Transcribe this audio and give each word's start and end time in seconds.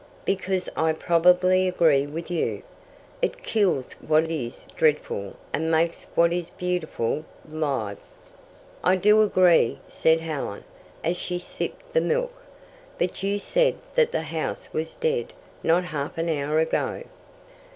"Because 0.25 0.67
I 0.75 0.93
probably 0.93 1.67
agree 1.67 2.07
with 2.07 2.31
you." 2.31 2.63
"It 3.21 3.43
kills 3.43 3.93
what 4.01 4.31
is 4.31 4.65
dreadful 4.75 5.35
and 5.53 5.69
makes 5.69 6.07
what 6.15 6.33
is 6.33 6.49
beautiful 6.49 7.23
live." 7.47 7.99
"I 8.83 8.95
do 8.95 9.21
agree," 9.21 9.77
said 9.87 10.19
Helen, 10.21 10.63
as 11.03 11.17
she 11.17 11.37
sipped 11.37 11.93
the 11.93 12.01
milk. 12.01 12.33
"But 12.97 13.21
you 13.21 13.37
said 13.37 13.75
that 13.93 14.11
the 14.11 14.23
house 14.23 14.69
was 14.73 14.95
dead 14.95 15.33
not 15.61 15.83
half 15.83 16.17
an 16.17 16.29
hour 16.29 16.57
ago." 16.57 17.03